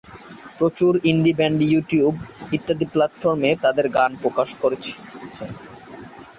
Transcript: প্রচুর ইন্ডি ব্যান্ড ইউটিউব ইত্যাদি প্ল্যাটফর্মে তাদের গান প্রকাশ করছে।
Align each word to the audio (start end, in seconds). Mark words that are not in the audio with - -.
প্রচুর 0.57 0.93
ইন্ডি 1.03 1.33
ব্যান্ড 1.33 1.59
ইউটিউব 1.65 2.13
ইত্যাদি 2.51 2.85
প্ল্যাটফর্মে 2.93 3.51
তাদের 3.63 3.85
গান 3.97 4.11
প্রকাশ 4.23 4.49
করছে। 4.61 4.93